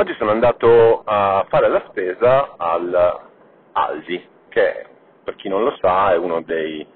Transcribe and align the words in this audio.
Oggi 0.00 0.14
sono 0.14 0.30
andato 0.30 1.02
a 1.04 1.44
fare 1.48 1.68
la 1.68 1.82
spesa 1.88 2.54
al 2.56 3.20
Aldi, 3.72 4.28
che 4.48 4.86
per 5.24 5.34
chi 5.34 5.48
non 5.48 5.64
lo 5.64 5.76
sa 5.80 6.12
è 6.12 6.16
uno 6.16 6.40
dei 6.40 6.86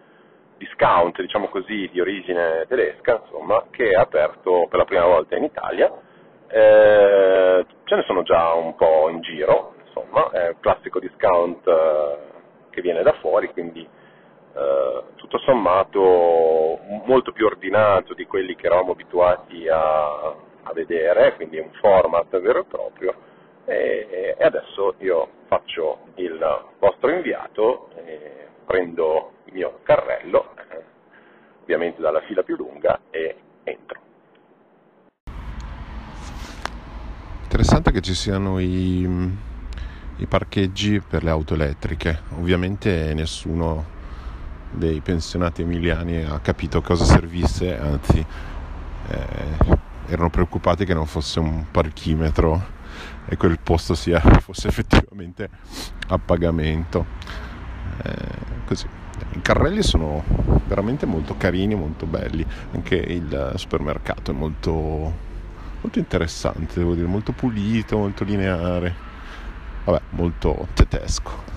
discount, 0.56 1.20
diciamo 1.20 1.48
così, 1.48 1.88
di 1.90 2.00
origine 2.00 2.64
tedesca, 2.68 3.20
insomma, 3.24 3.64
che 3.72 3.88
è 3.88 3.94
aperto 3.94 4.68
per 4.68 4.78
la 4.78 4.84
prima 4.84 5.04
volta 5.04 5.34
in 5.34 5.42
Italia. 5.42 5.90
Eh, 6.46 7.66
ce 7.82 7.95
ne 7.96 8.02
sono 8.07 8.23
già 8.23 8.52
un 8.52 8.77
po' 8.77 9.09
in 9.09 9.21
giro, 9.21 9.75
insomma, 9.84 10.30
è 10.30 10.50
un 10.50 10.61
classico 10.61 11.00
discount 11.00 11.66
eh, 11.66 12.19
che 12.71 12.82
viene 12.82 13.03
da 13.03 13.14
fuori, 13.14 13.48
quindi 13.48 13.80
eh, 13.80 15.03
tutto 15.16 15.39
sommato 15.39 16.79
molto 17.05 17.32
più 17.32 17.46
ordinato 17.46 18.14
di 18.14 18.27
quelli 18.27 18.55
che 18.55 18.66
eravamo 18.66 18.93
abituati 18.93 19.66
a, 19.66 20.50
a 20.62 20.72
vedere, 20.72 21.34
quindi 21.36 21.58
un 21.58 21.70
format 21.80 22.28
vero 22.40 22.60
e 22.60 22.64
proprio. 22.64 23.14
E, 23.64 24.34
e 24.38 24.45
adesso 24.45 24.95
io 24.98 25.28
faccio 25.46 25.98
il 26.16 26.38
vostro 26.78 27.10
inviato, 27.10 27.91
prendo 28.66 29.32
il 29.45 29.52
mio 29.54 29.80
carrello, 29.82 30.54
eh, 30.70 30.82
ovviamente 31.62 32.01
dalla 32.01 32.20
fila 32.23 32.42
più 32.42 32.56
lunga, 32.56 33.01
e 33.10 33.37
entro. 33.64 34.01
Interessante 37.45 37.92
che 37.92 38.01
ci 38.01 38.15
siano 38.15 38.59
i, 38.59 39.02
i 40.16 40.26
parcheggi 40.26 41.01
per 41.01 41.23
le 41.23 41.30
auto 41.30 41.54
elettriche, 41.54 42.23
ovviamente 42.37 43.12
nessuno 43.15 43.84
dei 44.70 45.01
pensionati 45.01 45.62
emiliani 45.62 46.24
ha 46.24 46.40
capito 46.40 46.80
cosa 46.80 47.04
servisse, 47.04 47.76
anzi 47.76 48.26
eh, 49.09 49.90
erano 50.06 50.30
preoccupati 50.30 50.84
che 50.84 50.95
non 50.95 51.06
fosse 51.06 51.41
un 51.41 51.66
parchimetro 51.70 52.80
e 53.27 53.37
quel 53.37 53.59
posto 53.62 53.95
sia, 53.95 54.20
fosse 54.41 54.69
effettivamente 54.69 55.49
a 56.09 56.18
pagamento. 56.18 57.07
Eh, 58.02 58.65
così. 58.66 58.87
I 59.35 59.41
carrelli 59.41 59.82
sono 59.82 60.24
veramente 60.66 61.07
molto 61.07 61.37
carini, 61.37 61.74
molto 61.74 62.07
belli, 62.07 62.45
anche 62.73 62.96
il 62.96 63.52
supermercato 63.54 64.32
è 64.32 64.34
molto, 64.34 64.71
molto 65.81 65.99
interessante, 65.99 66.78
devo 66.78 66.94
dire, 66.94 67.06
molto 67.06 67.32
pulito, 67.32 67.98
molto 67.98 68.25
lineare, 68.25 68.94
vabbè, 69.84 70.00
molto 70.10 70.66
tedesco. 70.75 71.50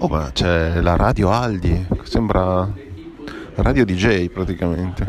Oh, 0.00 0.08
ma 0.08 0.30
c'è 0.30 0.80
la 0.80 0.94
radio 0.94 1.30
Aldi, 1.30 1.86
sembra 2.02 2.70
radio 3.62 3.84
DJ 3.84 4.28
praticamente. 4.28 5.04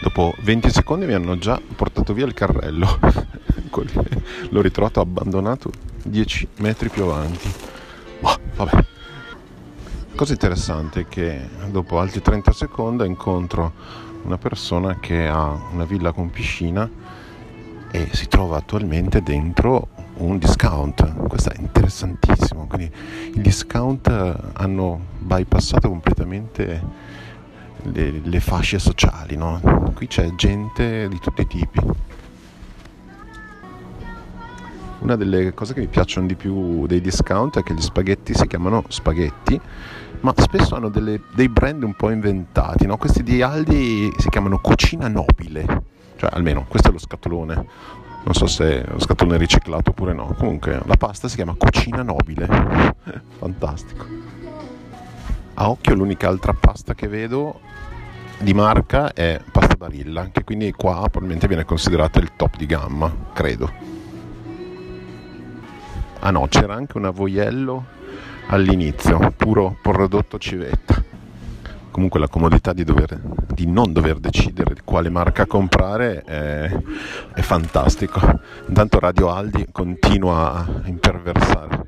Dopo 0.00 0.34
20 0.40 0.70
secondi 0.70 1.06
mi 1.06 1.12
hanno 1.12 1.36
già 1.38 1.60
portato 1.76 2.14
via 2.14 2.24
il 2.24 2.32
carrello. 2.32 2.98
L'ho 4.48 4.62
ritrovato 4.62 5.00
abbandonato 5.00 5.70
10 6.02 6.48
metri 6.58 6.88
più 6.88 7.02
avanti. 7.04 7.52
Oh, 8.20 8.38
vabbè. 8.56 8.84
Cosa 10.14 10.32
interessante 10.32 11.00
è 11.00 11.06
che 11.06 11.48
dopo 11.70 12.00
altri 12.00 12.22
30 12.22 12.52
secondi 12.52 13.06
incontro 13.06 13.72
una 14.22 14.38
persona 14.38 14.98
che 14.98 15.26
ha 15.26 15.68
una 15.72 15.84
villa 15.84 16.12
con 16.12 16.30
piscina 16.30 16.90
e 17.90 18.08
si 18.12 18.28
trova 18.28 18.58
attualmente 18.58 19.22
dentro 19.22 19.88
un 20.18 20.38
discount. 20.38 21.26
Questo 21.26 21.50
è 21.50 21.56
interessantissimo. 21.58 22.66
Quindi 22.66 22.90
i 23.34 23.40
discount 23.40 24.08
hanno 24.54 25.00
bypassato 25.18 25.88
completamente 25.88 26.82
le, 27.82 28.20
le 28.22 28.40
fasce 28.40 28.78
sociali, 28.78 29.36
no? 29.36 29.92
Qui 29.94 30.06
c'è 30.06 30.34
gente 30.34 31.08
di 31.08 31.18
tutti 31.18 31.42
i 31.42 31.46
tipi. 31.46 31.80
Una 35.00 35.14
delle 35.14 35.54
cose 35.54 35.74
che 35.74 35.80
mi 35.80 35.86
piacciono 35.86 36.26
di 36.26 36.34
più 36.34 36.86
dei 36.86 37.00
discount 37.00 37.58
è 37.58 37.62
che 37.62 37.72
gli 37.72 37.80
spaghetti 37.80 38.34
si 38.34 38.46
chiamano 38.48 38.84
spaghetti, 38.88 39.58
ma 40.20 40.34
spesso 40.36 40.74
hanno 40.74 40.88
delle, 40.88 41.20
dei 41.34 41.48
brand 41.48 41.84
un 41.84 41.94
po' 41.94 42.10
inventati. 42.10 42.84
No? 42.84 42.96
Questi 42.96 43.22
di 43.22 43.40
Aldi 43.40 44.12
si 44.16 44.28
chiamano 44.28 44.58
cucina 44.58 45.06
nobile, 45.06 45.82
cioè 46.18 46.30
almeno 46.32 46.66
questo 46.68 46.88
è 46.88 46.92
lo 46.92 46.98
scatolone 46.98 47.66
non 48.28 48.34
so 48.34 48.46
se 48.46 48.82
è 48.82 48.90
lo 48.90 49.00
scatolone 49.00 49.38
riciclato 49.38 49.90
oppure 49.90 50.12
no. 50.12 50.34
Comunque 50.36 50.80
la 50.84 50.96
pasta 50.96 51.28
si 51.28 51.36
chiama 51.36 51.54
cucina 51.56 52.02
nobile. 52.02 52.46
Fantastico. 53.38 54.04
A 55.54 55.70
occhio 55.70 55.94
l'unica 55.94 56.28
altra 56.28 56.52
pasta 56.52 56.94
che 56.94 57.08
vedo 57.08 57.60
di 58.38 58.52
marca 58.52 59.12
è 59.14 59.40
pasta 59.50 59.76
Barilla, 59.76 60.28
che 60.30 60.44
quindi 60.44 60.72
qua 60.72 61.00
probabilmente 61.10 61.48
viene 61.48 61.64
considerata 61.64 62.20
il 62.20 62.32
top 62.36 62.56
di 62.56 62.66
gamma, 62.66 63.12
credo. 63.32 63.72
Ah 66.20 66.30
no, 66.30 66.46
c'era 66.48 66.74
anche 66.74 66.98
un 66.98 67.06
avoiello 67.06 67.84
all'inizio, 68.48 69.32
puro 69.36 69.76
prodotto 69.80 70.38
civetta 70.38 70.97
comunque 71.98 72.20
la 72.20 72.28
comodità 72.28 72.72
di, 72.72 72.84
dover, 72.84 73.20
di, 73.52 73.66
non 73.66 73.92
dover 73.92 74.20
decidere 74.20 74.76
quale 74.84 75.10
marca 75.10 75.46
comprare 75.46 76.22
è, 76.22 76.70
è 77.34 77.40
fantastico. 77.40 78.20
Intanto 78.68 79.00
Radio 79.00 79.30
Aldi 79.30 79.66
continua 79.72 80.52
a 80.52 80.82
imperversare. 80.84 81.86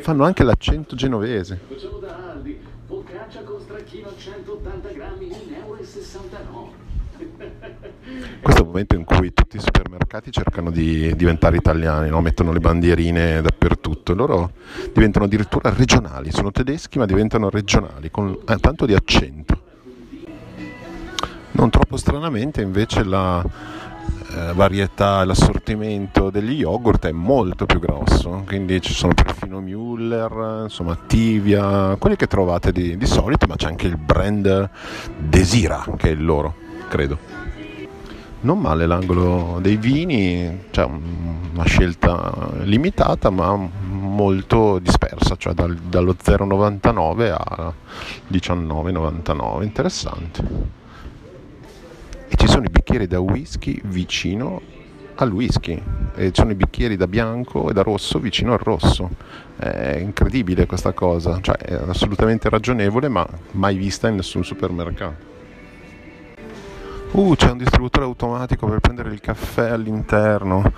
Fanno 0.00 0.24
anche 0.24 0.42
l'accento 0.42 0.96
genovese. 0.96 1.60
Facciamo 1.68 1.98
da 1.98 2.30
Aldi, 2.32 2.58
focaccia 2.86 3.44
con 3.44 3.60
stracchino 3.60 4.12
180 4.16 4.88
grammi, 4.88 5.28
1,69 5.28 5.36
euro. 5.54 6.99
Questo 8.40 8.62
è 8.62 8.64
il 8.64 8.66
momento 8.66 8.94
in 8.94 9.04
cui 9.04 9.32
tutti 9.32 9.56
i 9.56 9.60
supermercati 9.60 10.30
cercano 10.32 10.70
di 10.70 11.14
diventare 11.14 11.56
italiani, 11.56 12.08
no? 12.08 12.20
mettono 12.20 12.52
le 12.52 12.58
bandierine 12.58 13.40
dappertutto, 13.42 14.14
loro 14.14 14.52
diventano 14.92 15.26
addirittura 15.26 15.72
regionali, 15.72 16.30
sono 16.30 16.50
tedeschi 16.50 16.98
ma 16.98 17.06
diventano 17.06 17.50
regionali, 17.50 18.10
con 18.10 18.36
eh, 18.46 18.56
tanto 18.56 18.86
di 18.86 18.94
accento. 18.94 19.68
Non 21.52 21.68
troppo 21.68 21.96
stranamente 21.96 22.62
invece 22.62 23.04
la 23.04 23.44
eh, 23.44 24.52
varietà, 24.54 25.22
l'assortimento 25.24 26.30
degli 26.30 26.60
yogurt 26.60 27.06
è 27.06 27.12
molto 27.12 27.66
più 27.66 27.78
grosso, 27.78 28.42
quindi 28.46 28.80
ci 28.80 28.94
sono 28.94 29.12
perfino 29.12 29.60
Müller, 29.60 30.62
insomma 30.62 30.96
Tivia, 31.06 31.96
quelli 31.98 32.16
che 32.16 32.26
trovate 32.26 32.72
di, 32.72 32.96
di 32.96 33.06
solito, 33.06 33.46
ma 33.46 33.56
c'è 33.56 33.66
anche 33.66 33.86
il 33.86 33.96
brand 33.96 34.70
Desira 35.18 35.84
che 35.96 36.08
è 36.08 36.12
il 36.12 36.24
loro 36.24 36.68
credo. 36.90 37.18
Non 38.40 38.58
male 38.58 38.86
l'angolo 38.86 39.58
dei 39.60 39.76
vini, 39.76 40.64
cioè 40.70 40.86
una 40.86 41.64
scelta 41.64 42.50
limitata 42.62 43.30
ma 43.30 43.54
molto 43.54 44.78
dispersa, 44.78 45.36
cioè 45.36 45.52
dal, 45.52 45.76
dallo 45.76 46.16
0,99 46.20 47.32
a 47.32 47.72
19,99, 48.30 49.62
interessante. 49.62 50.42
E 52.28 52.34
ci 52.34 52.48
sono 52.48 52.64
i 52.64 52.70
bicchieri 52.70 53.06
da 53.06 53.20
whisky 53.20 53.80
vicino 53.84 54.60
al 55.16 55.30
whisky 55.32 55.80
e 56.14 56.26
ci 56.32 56.40
sono 56.40 56.52
i 56.52 56.54
bicchieri 56.54 56.96
da 56.96 57.06
bianco 57.06 57.68
e 57.68 57.72
da 57.72 57.82
rosso 57.82 58.18
vicino 58.18 58.52
al 58.52 58.58
rosso. 58.58 59.10
È 59.56 59.98
incredibile 60.00 60.66
questa 60.66 60.92
cosa, 60.92 61.38
cioè 61.40 61.56
è 61.56 61.74
assolutamente 61.74 62.48
ragionevole 62.48 63.08
ma 63.08 63.26
mai 63.52 63.76
vista 63.76 64.08
in 64.08 64.16
nessun 64.16 64.44
supermercato. 64.44 65.28
Uh, 67.12 67.34
c'è 67.34 67.50
un 67.50 67.58
distributore 67.58 68.04
automatico 68.04 68.68
per 68.68 68.78
prendere 68.78 69.12
il 69.12 69.20
caffè 69.20 69.70
all'interno. 69.70 70.72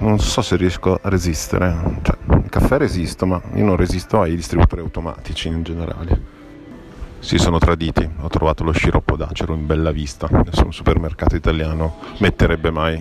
Non 0.00 0.18
so 0.18 0.42
se 0.42 0.56
riesco 0.56 0.98
a 1.00 1.08
resistere. 1.08 2.00
Cioè, 2.02 2.16
il 2.42 2.50
caffè 2.50 2.78
resisto, 2.78 3.26
ma 3.26 3.40
io 3.54 3.64
non 3.64 3.76
resisto 3.76 4.20
ai 4.20 4.34
distributori 4.34 4.82
automatici 4.82 5.46
in 5.46 5.62
generale. 5.62 6.20
Si 7.20 7.38
sono 7.38 7.58
traditi, 7.58 8.08
ho 8.20 8.28
trovato 8.28 8.64
lo 8.64 8.72
sciroppo 8.72 9.16
d'acero 9.16 9.54
in 9.54 9.66
bella 9.66 9.92
vista. 9.92 10.28
Nessun 10.30 10.72
supermercato 10.72 11.36
italiano 11.36 11.98
metterebbe 12.18 12.72
mai 12.72 13.00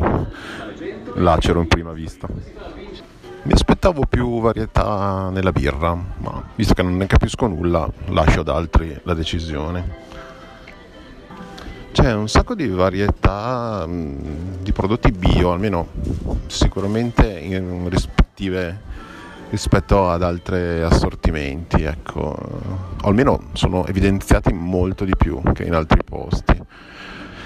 l'acero 1.16 1.62
in 1.62 1.68
prima 1.68 1.94
vista. 1.94 2.28
Mi 2.28 3.54
aspettavo 3.54 4.04
più 4.08 4.40
varietà 4.40 5.30
nella 5.32 5.52
birra, 5.52 5.96
ma 5.96 6.44
visto 6.54 6.76
che 6.76 6.84
non 6.84 6.96
ne 6.96 7.08
capisco 7.08 7.48
nulla, 7.48 7.90
lascio 8.08 8.42
ad 8.42 8.50
altri 8.50 9.00
la 9.04 9.16
decisione. 9.16 10.04
C'è 11.96 12.12
un 12.12 12.28
sacco 12.28 12.56
di 12.56 12.68
varietà 12.68 13.88
mh, 13.88 14.64
di 14.64 14.74
prodotti 14.74 15.14
bio, 15.14 15.54
almeno 15.54 15.88
sicuramente 16.48 17.26
in 17.40 17.88
rispettive 17.88 18.82
rispetto 19.50 20.10
ad 20.10 20.22
altri 20.22 20.82
assortimenti, 20.82 21.84
ecco. 21.84 22.20
o 22.20 23.08
almeno 23.08 23.44
sono 23.54 23.88
evidenziati 23.88 24.52
molto 24.52 25.06
di 25.06 25.16
più 25.16 25.42
che 25.54 25.64
in 25.64 25.74
altri 25.74 26.04
posti. 26.04 26.62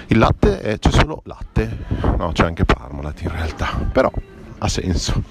Il 0.08 0.18
latte 0.18 0.60
è, 0.60 0.80
c'è 0.80 0.90
solo 0.90 1.22
latte, 1.26 1.84
no, 2.18 2.32
c'è 2.32 2.44
anche 2.44 2.64
Parmalat 2.64 3.22
in 3.22 3.30
realtà, 3.30 3.68
però 3.92 4.10
ha 4.58 4.68
senso. 4.68 5.22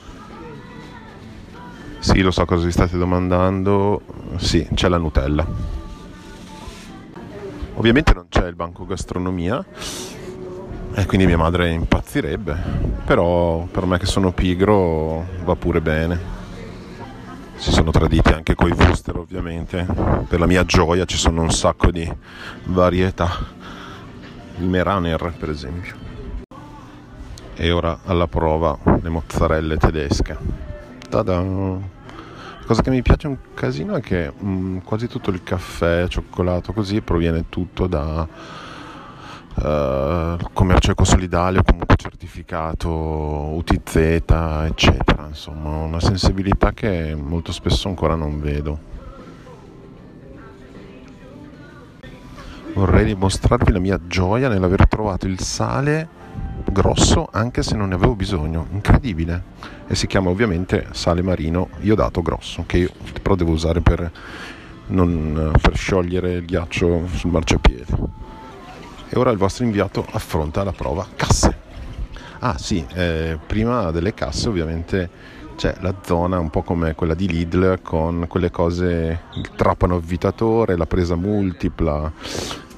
Sì, 1.99 2.21
lo 2.21 2.31
so 2.31 2.45
cosa 2.45 2.63
vi 2.63 2.71
state 2.71 2.97
domandando. 2.97 4.01
Sì, 4.37 4.65
c'è 4.73 4.87
la 4.87 4.97
Nutella. 4.97 5.78
Ovviamente 7.79 8.13
non 8.13 8.25
c'è 8.27 8.45
il 8.45 8.55
banco 8.55 8.85
gastronomia 8.85 9.65
e 10.95 11.05
quindi 11.05 11.25
mia 11.25 11.37
madre 11.37 11.69
impazzirebbe, 11.69 12.57
però 13.05 13.63
per 13.71 13.85
me 13.85 13.97
che 13.97 14.05
sono 14.05 14.33
pigro 14.33 15.25
va 15.45 15.55
pure 15.55 15.79
bene. 15.79 16.19
Si 17.55 17.71
sono 17.71 17.91
traditi 17.91 18.33
anche 18.33 18.53
coi 18.53 18.71
Wooster 18.71 19.15
ovviamente, 19.15 19.87
per 20.27 20.41
la 20.41 20.45
mia 20.45 20.65
gioia 20.65 21.05
ci 21.05 21.15
sono 21.15 21.41
un 21.41 21.51
sacco 21.51 21.89
di 21.89 22.13
varietà, 22.65 23.29
il 24.57 24.67
Meraner 24.67 25.33
per 25.39 25.49
esempio. 25.49 25.95
E 27.55 27.71
ora 27.71 27.99
alla 28.03 28.27
prova 28.27 28.77
le 29.01 29.09
mozzarelle 29.09 29.77
tedesche. 29.77 30.37
Ta-da! 31.07 31.98
Cosa 32.69 32.83
che 32.83 32.91
mi 32.91 33.01
piace 33.01 33.25
un 33.25 33.35
casino 33.55 33.95
è 33.95 33.99
che 33.99 34.31
mh, 34.31 34.47
mm, 34.47 34.77
quasi 34.83 35.07
tutto 35.07 35.31
il 35.31 35.41
caffè, 35.41 36.07
cioccolato 36.07 36.71
così 36.71 37.01
proviene 37.01 37.45
tutto 37.49 37.87
da 37.87 38.27
uh, 39.55 40.37
commercio 40.53 40.91
ecosolidale 40.91 41.57
o 41.57 41.63
comunque 41.63 41.95
certificato 41.95 42.87
UTZ, 42.91 43.95
eccetera. 43.95 45.25
Insomma, 45.29 45.77
una 45.77 45.99
sensibilità 45.99 46.71
che 46.71 47.15
molto 47.15 47.51
spesso 47.51 47.87
ancora 47.87 48.13
non 48.13 48.39
vedo. 48.39 48.79
Vorrei 52.75 53.05
dimostrarvi 53.05 53.71
la 53.71 53.79
mia 53.79 53.99
gioia 54.05 54.47
nell'aver 54.47 54.87
trovato 54.87 55.25
il 55.25 55.39
sale 55.39 56.18
grosso 56.71 57.27
anche 57.31 57.63
se 57.63 57.75
non 57.75 57.89
ne 57.89 57.95
avevo 57.95 58.15
bisogno, 58.15 58.67
incredibile. 58.71 59.43
E 59.87 59.95
si 59.95 60.07
chiama 60.07 60.29
ovviamente 60.29 60.87
sale 60.91 61.21
marino 61.21 61.69
iodato 61.79 62.21
grosso, 62.21 62.63
che 62.65 62.77
io 62.77 62.89
però 63.21 63.35
devo 63.35 63.51
usare 63.51 63.81
per, 63.81 64.11
non, 64.87 65.51
per 65.61 65.75
sciogliere 65.75 66.33
il 66.33 66.45
ghiaccio 66.45 67.07
sul 67.13 67.31
marciapiede. 67.31 67.97
E 69.09 69.17
ora 69.17 69.31
il 69.31 69.37
vostro 69.37 69.63
inviato 69.63 70.05
affronta 70.11 70.63
la 70.63 70.71
prova 70.71 71.07
casse. 71.15 71.57
Ah 72.39 72.57
sì, 72.57 72.85
eh, 72.93 73.37
prima 73.45 73.91
delle 73.91 74.13
casse 74.13 74.47
ovviamente 74.47 75.09
c'è 75.59 75.75
la 75.81 75.93
zona 76.03 76.39
un 76.39 76.49
po' 76.49 76.61
come 76.61 76.95
quella 76.95 77.15
di 77.15 77.27
Lidl 77.27 77.81
con 77.81 78.27
quelle 78.29 78.49
cose, 78.49 79.23
il 79.33 79.49
trapano 79.57 79.95
avvitatore, 79.95 80.77
la 80.77 80.85
presa 80.85 81.15
multipla, 81.15 82.09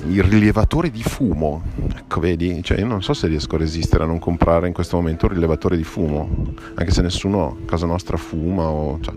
il 0.08 0.24
rilevatore 0.24 0.90
di 0.90 1.04
fumo. 1.04 1.62
Ecco, 1.96 2.20
vedi, 2.20 2.62
cioè, 2.64 2.80
io 2.80 2.86
non 2.86 3.02
so 3.02 3.14
se 3.14 3.28
riesco 3.28 3.56
a 3.56 3.60
resistere 3.60 4.04
a 4.04 4.08
non 4.08 4.20
comprare 4.20 4.68
in 4.68 4.74
questo 4.74 4.98
momento 4.98 5.26
un 5.26 5.34
rilevatore 5.34 5.78
di 5.78 5.84
fumo, 5.84 6.30
anche 6.76 6.92
se 6.92 7.02
nessuno 7.02 7.58
a 7.62 7.66
casa 7.66 7.86
nostra 7.86 8.18
fuma 8.18 8.64
o... 8.64 9.00
Cioè, 9.02 9.14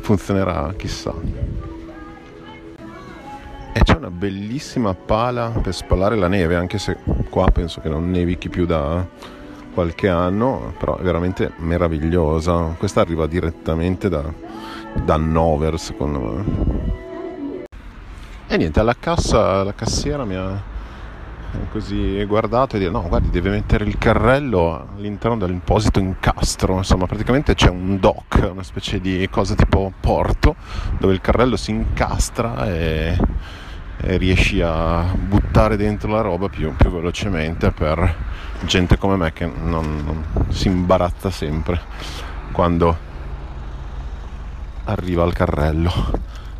funzionerà, 0.00 0.72
chissà 0.76 1.12
e 3.76 3.82
c'è 3.82 3.96
una 3.96 4.10
bellissima 4.10 4.94
pala 4.94 5.48
per 5.48 5.74
spalare 5.74 6.14
la 6.14 6.28
neve, 6.28 6.54
anche 6.54 6.78
se 6.78 6.96
qua 7.28 7.50
penso 7.50 7.80
che 7.80 7.88
non 7.88 8.08
nevichi 8.08 8.48
più 8.48 8.66
da 8.66 9.04
qualche 9.74 10.08
anno, 10.08 10.72
però 10.78 10.96
è 10.96 11.02
veramente 11.02 11.50
meravigliosa. 11.56 12.76
Questa 12.78 13.00
arriva 13.00 13.26
direttamente 13.26 14.08
da, 14.08 14.22
da 15.04 15.14
Hannover, 15.14 15.76
secondo 15.80 16.20
me. 16.20 17.03
E 18.46 18.56
niente, 18.56 18.80
alla 18.80 18.94
cassa 18.98 19.62
la 19.64 19.74
cassiera 19.74 20.24
mi 20.24 20.34
ha 20.34 20.72
così 21.70 22.22
guardato 22.24 22.74
e 22.74 22.78
dire 22.80 22.90
no 22.90 23.06
guardi 23.06 23.30
deve 23.30 23.50
mettere 23.50 23.84
il 23.84 23.96
carrello 23.96 24.88
all'interno 24.96 25.36
dell'imposito 25.36 26.00
incastro 26.00 26.78
insomma 26.78 27.06
praticamente 27.06 27.54
c'è 27.54 27.68
un 27.68 28.00
dock 28.00 28.48
una 28.50 28.64
specie 28.64 29.00
di 29.00 29.28
cosa 29.30 29.54
tipo 29.54 29.92
porto 30.00 30.56
dove 30.98 31.12
il 31.12 31.20
carrello 31.20 31.56
si 31.56 31.70
incastra 31.70 32.66
e 32.66 33.16
e 34.06 34.16
riesci 34.16 34.60
a 34.60 35.02
buttare 35.14 35.76
dentro 35.76 36.10
la 36.10 36.20
roba 36.20 36.48
più, 36.48 36.74
più 36.76 36.90
velocemente 36.90 37.70
per 37.70 38.14
gente 38.60 38.98
come 38.98 39.16
me 39.16 39.32
che 39.32 39.46
non, 39.46 40.02
non 40.04 40.24
si 40.50 40.68
imbarazza 40.68 41.30
sempre 41.30 41.80
quando 42.52 43.12
arriva 44.84 45.22
al 45.22 45.32
carrello 45.32 45.92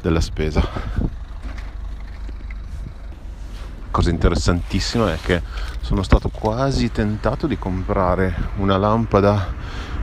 della 0.00 0.20
spesa. 0.20 1.22
Cosa 3.94 4.11
interessantissima 4.11 5.12
è 5.12 5.19
che 5.23 5.41
sono 5.81 6.02
stato 6.02 6.29
quasi 6.29 6.91
tentato 6.91 7.46
di 7.46 7.56
comprare 7.56 8.35
una 8.56 8.76
lampada 8.76 9.55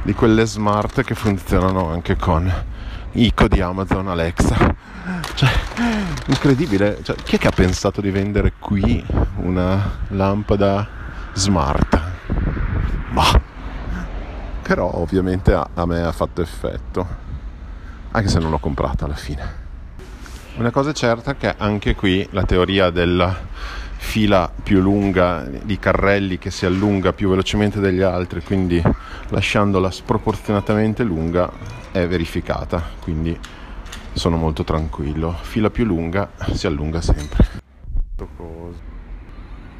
di 0.02 0.14
quelle 0.14 0.46
smart 0.46 1.04
che 1.04 1.14
funzionano 1.14 1.90
anche 1.90 2.16
con 2.16 2.50
Ico 3.12 3.50
di 3.50 3.60
Amazon 3.60 4.08
Alexa. 4.08 4.74
Cioè, 5.34 5.50
incredibile. 6.28 7.00
Cioè, 7.04 7.18
chi 7.18 7.36
è 7.36 7.38
che 7.38 7.50
ha 7.50 7.52
pensato 7.52 8.00
di 8.00 8.12
vendere 8.12 8.54
qui 8.58 9.06
una 9.40 9.98
lampada 10.08 10.88
smart? 11.34 12.02
Ma 13.10 13.26
però 14.62 14.90
ovviamente 14.90 15.54
a, 15.54 15.68
a 15.74 15.86
me 15.86 16.02
ha 16.02 16.14
fatto 16.14 16.42
effetto, 16.42 17.06
anche 18.12 18.30
se 18.30 18.40
non 18.40 18.52
l'ho 18.52 18.60
comprata 18.60 19.04
alla 19.04 19.16
fine. 19.16 19.61
Una 20.58 20.70
cosa 20.70 20.92
certa 20.94 21.32
è 21.32 21.38
che 21.38 21.56
anche 21.58 21.96
qui 21.96 22.28
la 22.32 22.44
teoria 22.44 22.90
della 22.90 23.36
fila 23.98 24.52
più 24.62 24.80
lunga 24.80 25.44
di 25.44 25.80
carrelli 25.80 26.38
che 26.38 26.52
si 26.52 26.66
allunga 26.66 27.14
più 27.14 27.30
velocemente 27.30 27.80
degli 27.80 28.02
altri, 28.02 28.44
quindi 28.44 28.82
lasciandola 29.30 29.90
sproporzionatamente 29.90 31.04
lunga, 31.04 31.50
è 31.92 32.06
verificata. 32.06 32.84
Quindi 33.00 33.38
sono 34.14 34.38
molto 34.38 34.64
tranquillo. 34.64 35.36
Fila 35.42 35.70
più 35.70 35.86
lunga 35.86 36.30
si 36.54 36.68
allunga 36.68 37.02
sempre. 37.02 37.48